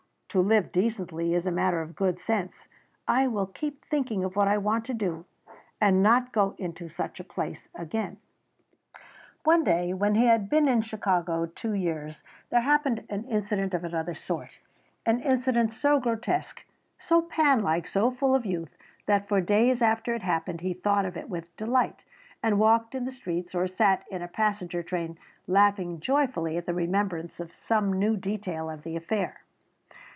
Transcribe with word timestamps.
"To 0.33 0.39
live 0.39 0.71
decently 0.71 1.33
is 1.33 1.45
a 1.45 1.51
matter 1.51 1.81
of 1.81 1.93
good 1.93 2.17
sense. 2.17 2.69
I 3.05 3.27
will 3.27 3.47
keep 3.47 3.83
thinking 3.83 4.23
of 4.23 4.37
what 4.37 4.47
I 4.47 4.57
want 4.57 4.85
to 4.85 4.93
do 4.93 5.25
and 5.81 6.01
not 6.01 6.31
go 6.31 6.55
into 6.57 6.87
such 6.87 7.19
a 7.19 7.25
place 7.25 7.67
again." 7.75 8.15
One 9.43 9.65
day, 9.65 9.93
when 9.93 10.15
he 10.15 10.27
had 10.27 10.47
been 10.49 10.69
in 10.69 10.83
Chicago 10.83 11.47
two 11.47 11.73
years, 11.73 12.23
there 12.49 12.61
happened 12.61 13.05
an 13.09 13.25
incident 13.25 13.73
of 13.73 13.83
another 13.83 14.13
sort, 14.15 14.59
an 15.05 15.19
incident 15.19 15.73
so 15.73 15.99
grotesque, 15.99 16.63
so 16.97 17.21
Pan 17.23 17.61
like, 17.61 17.85
so 17.85 18.09
full 18.09 18.33
of 18.33 18.45
youth, 18.45 18.77
that 19.07 19.27
for 19.27 19.41
days 19.41 19.81
after 19.81 20.13
it 20.13 20.21
happened 20.21 20.61
he 20.61 20.73
thought 20.73 21.03
of 21.05 21.17
it 21.17 21.27
with 21.29 21.53
delight, 21.57 22.05
and 22.41 22.57
walked 22.57 22.95
in 22.95 23.03
the 23.03 23.11
streets 23.11 23.53
or 23.53 23.67
sat 23.67 24.05
in 24.09 24.21
a 24.21 24.29
passenger 24.29 24.81
train 24.81 25.17
laughing 25.45 25.99
joyfully 25.99 26.55
at 26.55 26.63
the 26.63 26.73
remembrance 26.73 27.41
of 27.41 27.53
some 27.53 27.91
new 27.91 28.15
detail 28.15 28.69
of 28.69 28.83
the 28.83 28.95
affair. 28.95 29.41